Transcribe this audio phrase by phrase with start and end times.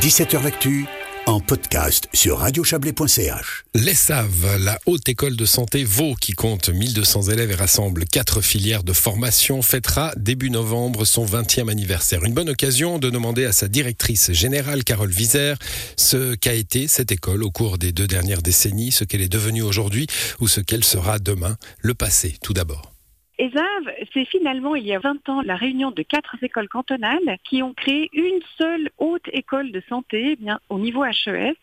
[0.00, 0.86] 17h L'actu
[1.26, 3.64] en podcast sur radiochablais.ch.
[3.74, 8.82] L'ESSAV, la Haute École de Santé Vaud, qui compte 1200 élèves et rassemble quatre filières
[8.82, 12.24] de formation, fêtera début novembre son 20e anniversaire.
[12.24, 15.56] Une bonne occasion de demander à sa directrice générale, Carole Vizer,
[15.96, 19.62] ce qu'a été cette école au cours des deux dernières décennies, ce qu'elle est devenue
[19.62, 20.06] aujourd'hui
[20.40, 21.56] ou ce qu'elle sera demain.
[21.80, 22.93] Le passé, tout d'abord.
[23.38, 27.62] ESAV, c'est finalement il y a 20 ans la réunion de quatre écoles cantonales qui
[27.62, 31.56] ont créé une seule haute école de santé eh bien, au niveau HES.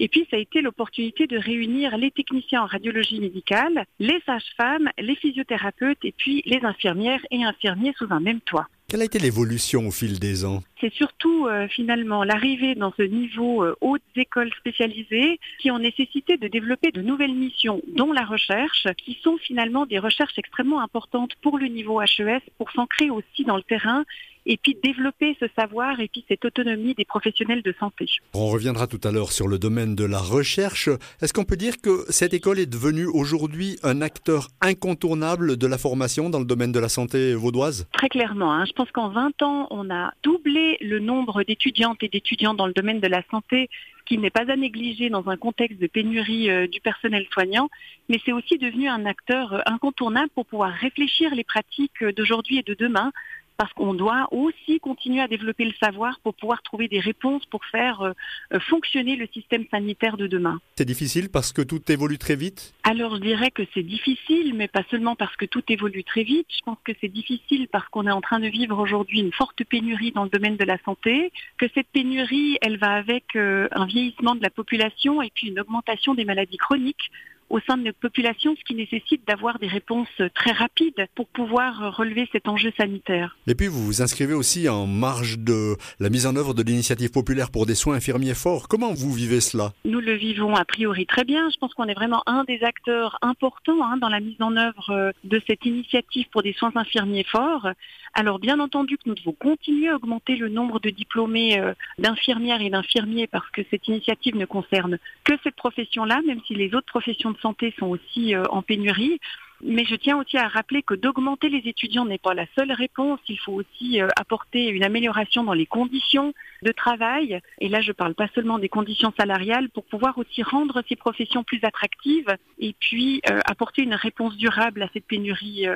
[0.00, 4.90] Et puis ça a été l'opportunité de réunir les techniciens en radiologie médicale, les sages-femmes,
[4.98, 8.66] les physiothérapeutes et puis les infirmières et infirmiers sous un même toit.
[8.92, 13.00] Quelle a été l'évolution au fil des ans C'est surtout euh, finalement l'arrivée dans ce
[13.00, 18.26] niveau euh, hautes écoles spécialisées qui ont nécessité de développer de nouvelles missions, dont la
[18.26, 23.44] recherche, qui sont finalement des recherches extrêmement importantes pour le niveau HES, pour s'ancrer aussi
[23.44, 24.04] dans le terrain
[24.46, 28.06] et puis développer ce savoir et puis cette autonomie des professionnels de santé.
[28.34, 30.88] On reviendra tout à l'heure sur le domaine de la recherche.
[31.20, 35.78] Est-ce qu'on peut dire que cette école est devenue aujourd'hui un acteur incontournable de la
[35.78, 37.86] formation dans le domaine de la santé vaudoise?
[37.92, 38.52] Très clairement.
[38.52, 38.64] Hein.
[38.64, 42.72] Je pense qu'en 20 ans, on a doublé le nombre d'étudiantes et d'étudiants dans le
[42.72, 43.68] domaine de la santé
[44.04, 47.70] qui n'est pas à négliger dans un contexte de pénurie euh, du personnel soignant,
[48.08, 52.62] mais c'est aussi devenu un acteur euh, incontournable pour pouvoir réfléchir les pratiques d'aujourd'hui et
[52.62, 53.12] de demain
[53.56, 57.64] parce qu'on doit aussi continuer à développer le savoir pour pouvoir trouver des réponses pour
[57.66, 58.12] faire euh,
[58.52, 60.60] euh, fonctionner le système sanitaire de demain.
[60.76, 64.68] C'est difficile parce que tout évolue très vite Alors je dirais que c'est difficile, mais
[64.68, 66.46] pas seulement parce que tout évolue très vite.
[66.50, 69.64] Je pense que c'est difficile parce qu'on est en train de vivre aujourd'hui une forte
[69.64, 73.86] pénurie dans le domaine de la santé, que cette pénurie, elle va avec euh, un
[73.86, 77.10] vieillissement de la population et puis une augmentation des maladies chroniques
[77.52, 81.94] au sein de notre population, ce qui nécessite d'avoir des réponses très rapides pour pouvoir
[81.96, 83.36] relever cet enjeu sanitaire.
[83.46, 87.10] Et puis vous vous inscrivez aussi en marge de la mise en œuvre de l'initiative
[87.10, 88.68] populaire pour des soins infirmiers forts.
[88.68, 89.74] Comment vous vivez cela?
[89.84, 91.50] Nous le vivons a priori très bien.
[91.50, 94.90] Je pense qu'on est vraiment un des acteurs importants hein, dans la mise en œuvre
[94.90, 97.68] euh, de cette initiative pour des soins infirmiers forts.
[98.14, 102.62] Alors bien entendu que nous devons continuer à augmenter le nombre de diplômés euh, d'infirmières
[102.62, 106.86] et d'infirmiers parce que cette initiative ne concerne que cette profession-là, même si les autres
[106.86, 109.18] professions de santé sont aussi euh, en pénurie.
[109.64, 113.20] Mais je tiens aussi à rappeler que d'augmenter les étudiants n'est pas la seule réponse.
[113.28, 117.40] Il faut aussi euh, apporter une amélioration dans les conditions de travail.
[117.60, 120.96] Et là, je ne parle pas seulement des conditions salariales pour pouvoir aussi rendre ces
[120.96, 125.66] professions plus attractives et puis euh, apporter une réponse durable à cette pénurie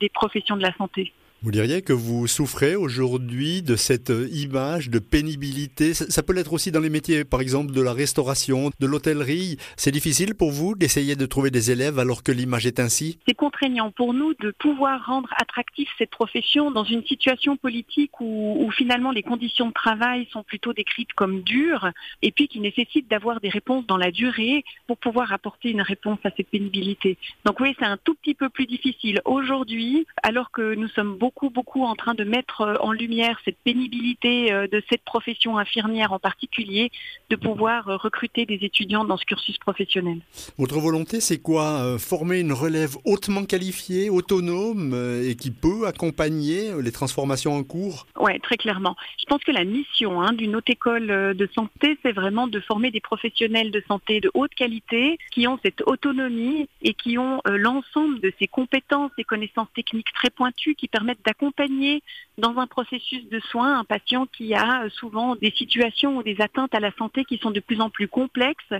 [0.00, 1.12] des professions de la santé.
[1.42, 5.94] Vous diriez que vous souffrez aujourd'hui de cette image de pénibilité.
[5.94, 9.56] Ça peut l'être aussi dans les métiers, par exemple, de la restauration, de l'hôtellerie.
[9.78, 13.18] C'est difficile pour vous d'essayer de trouver des élèves alors que l'image est ainsi?
[13.26, 18.70] C'est contraignant pour nous de pouvoir rendre attractif cette profession dans une situation politique où,
[18.76, 21.88] finalement les conditions de travail sont plutôt décrites comme dures
[22.20, 26.18] et puis qui nécessitent d'avoir des réponses dans la durée pour pouvoir apporter une réponse
[26.24, 27.16] à cette pénibilité.
[27.46, 31.29] Donc oui, c'est un tout petit peu plus difficile aujourd'hui alors que nous sommes beaucoup
[31.30, 35.58] beaucoup, beaucoup en train de mettre euh, en lumière cette pénibilité euh, de cette profession
[35.58, 36.90] infirmière en particulier,
[37.28, 40.18] de pouvoir euh, recruter des étudiants dans ce cursus professionnel.
[40.58, 46.92] Votre volonté, c'est quoi Former une relève hautement qualifiée, autonome et qui peut accompagner les
[46.92, 48.06] transformations en cours?
[48.18, 48.96] Oui, très clairement.
[49.18, 52.90] Je pense que la mission hein, d'une haute école de santé, c'est vraiment de former
[52.90, 58.20] des professionnels de santé de haute qualité qui ont cette autonomie et qui ont l'ensemble
[58.20, 62.02] de ces compétences et connaissances techniques très pointues qui permettent d'accompagner
[62.38, 66.40] dans un processus de soins un patient qui a euh, souvent des situations ou des
[66.40, 68.74] atteintes à la santé qui sont de plus en plus complexes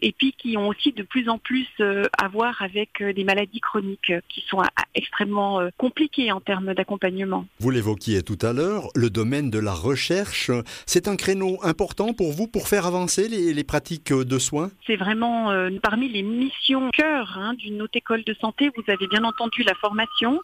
[0.00, 3.22] et puis qui ont aussi de plus en plus euh, à voir avec euh, des
[3.22, 4.60] maladies chroniques qui sont
[4.94, 7.46] extrêmement compliquées en termes d'accompagnement.
[7.60, 10.50] Vous l'évoquiez tout à l'heure, le domaine de la recherche,
[10.86, 14.70] c'est un créneau important pour vous pour faire avancer les, pratiques de soins?
[14.86, 18.70] C'est vraiment parmi les missions cœur hein, d'une haute école de santé.
[18.76, 20.40] Vous avez bien entendu la formation,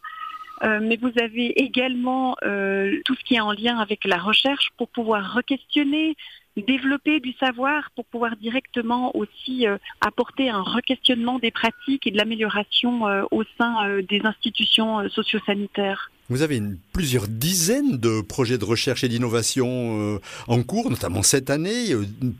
[0.63, 4.69] euh, mais vous avez également euh, tout ce qui est en lien avec la recherche
[4.77, 6.15] pour pouvoir re-questionner,
[6.55, 12.17] développer du savoir pour pouvoir directement aussi euh, apporter un requestionnement des pratiques et de
[12.17, 16.11] l'amélioration au sein des institutions sociosanitaires.
[16.31, 20.17] Vous avez une, plusieurs dizaines de projets de recherche et d'innovation
[20.47, 21.89] en cours, notamment cette année.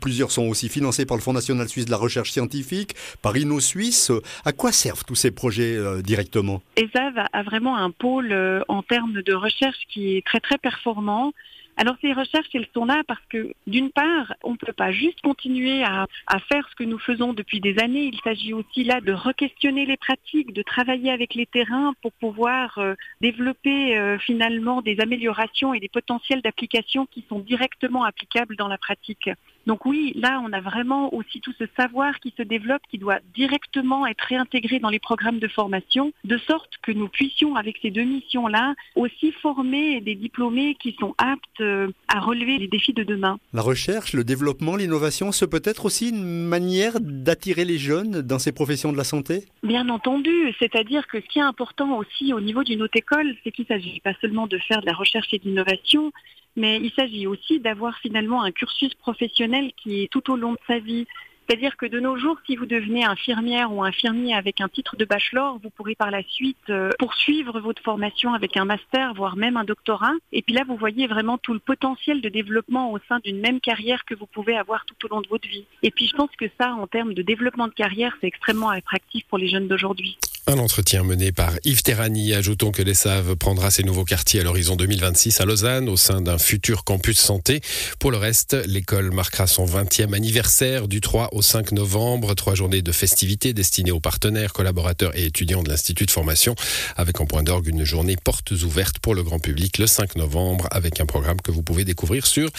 [0.00, 4.10] Plusieurs sont aussi financés par le Fonds national suisse de la recherche scientifique, par InnoSuisse.
[4.46, 6.62] À quoi servent tous ces projets directement?
[6.76, 8.34] ESAV a vraiment un pôle
[8.66, 11.34] en termes de recherche qui est très très performant
[11.76, 15.20] Alors ces recherches, elles sont là parce que d'une part, on ne peut pas juste
[15.22, 16.06] continuer à,
[16.48, 18.04] faire ce que nous faisons depuis des années.
[18.04, 22.76] Il s'agit aussi là de re-questionner les pratiques, de travailler avec les terrains pour pouvoir
[22.78, 28.68] euh, développer euh, finalement des améliorations et des potentiels d'application qui sont directement applicables dans
[28.68, 29.30] la pratique.
[29.66, 33.20] Donc oui, là, on a vraiment aussi tout ce savoir qui se développe, qui doit
[33.34, 37.90] directement être réintégré dans les programmes de formation, de sorte que nous puissions, avec ces
[37.90, 43.04] deux missions-là, aussi former des diplômés qui sont aptes euh, à relever les défis de
[43.04, 43.38] demain.
[43.52, 48.38] La recherche, le développement, l'innovation, ce peut être aussi une manière d'attirer les jeunes dans
[48.38, 49.44] ces professions de la santé?
[49.62, 53.50] Bien entendu, c'est-à-dire que ce qui est important aussi au niveau d'une haute école, c'est
[53.50, 56.12] qu'il ne s'agit pas seulement de faire de la recherche et de l'innovation,
[56.56, 60.58] mais il s'agit aussi d'avoir finalement un cursus professionnel qui est tout au long de
[60.66, 61.06] sa vie.
[61.46, 65.04] C'est-à-dire que de nos jours, si vous devenez infirmière ou infirmier avec un titre de
[65.04, 69.56] bachelor, vous pourrez par la suite euh, poursuivre votre formation avec un master, voire même
[69.56, 70.12] un doctorat.
[70.30, 73.60] Et puis là, vous voyez vraiment tout le potentiel de développement au sein d'une même
[73.60, 75.66] carrière que vous pouvez avoir tout au long de votre vie.
[75.82, 79.24] Et puis je pense que ça, en termes de développement de carrière, c'est extrêmement attractif
[79.26, 80.18] pour les jeunes d'aujourd'hui.
[80.48, 82.34] Un entretien mené par Yves Terrani.
[82.34, 86.36] Ajoutons que l'ESSAV prendra ses nouveaux quartiers à l'horizon 2026 à Lausanne au sein d'un
[86.36, 87.60] futur campus santé.
[88.00, 92.34] Pour le reste, l'école marquera son 20e anniversaire du 3 au 5 novembre.
[92.34, 96.56] Trois journées de festivités destinées aux partenaires, collaborateurs et étudiants de l'Institut de formation
[96.96, 100.66] avec en point d'orgue une journée portes ouvertes pour le grand public le 5 novembre
[100.72, 102.50] avec un programme que vous pouvez découvrir sur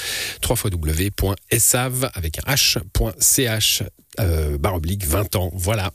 [0.47, 3.83] www.sav avec un h.ch
[4.21, 5.51] euh, barre oblique 20 ans.
[5.53, 5.91] Voilà.